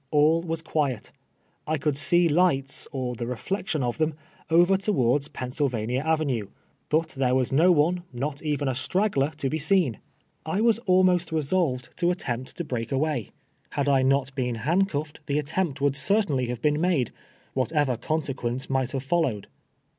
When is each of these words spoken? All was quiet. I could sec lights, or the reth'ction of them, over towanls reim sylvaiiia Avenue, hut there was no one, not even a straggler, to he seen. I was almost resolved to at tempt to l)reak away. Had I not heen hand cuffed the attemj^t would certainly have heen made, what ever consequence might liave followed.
All 0.09 0.41
was 0.41 0.63
quiet. 0.63 1.11
I 1.67 1.77
could 1.77 1.95
sec 1.95 2.31
lights, 2.31 2.87
or 2.91 3.13
the 3.13 3.27
reth'ction 3.27 3.83
of 3.83 3.99
them, 3.99 4.15
over 4.49 4.75
towanls 4.75 5.29
reim 5.31 5.51
sylvaiiia 5.51 6.03
Avenue, 6.03 6.47
hut 6.91 7.09
there 7.09 7.35
was 7.35 7.51
no 7.51 7.71
one, 7.71 8.01
not 8.11 8.41
even 8.41 8.67
a 8.67 8.73
straggler, 8.73 9.29
to 9.37 9.47
he 9.47 9.59
seen. 9.59 9.99
I 10.43 10.59
was 10.59 10.79
almost 10.87 11.31
resolved 11.31 11.89
to 11.97 12.09
at 12.09 12.17
tempt 12.17 12.57
to 12.57 12.65
l)reak 12.65 12.91
away. 12.91 13.29
Had 13.69 13.87
I 13.87 14.01
not 14.01 14.35
heen 14.35 14.61
hand 14.65 14.89
cuffed 14.89 15.19
the 15.27 15.37
attemj^t 15.39 15.81
would 15.81 15.95
certainly 15.95 16.47
have 16.47 16.63
heen 16.63 16.79
made, 16.79 17.11
what 17.53 17.71
ever 17.71 17.95
consequence 17.95 18.71
might 18.71 18.89
liave 18.89 19.03
followed. 19.03 19.45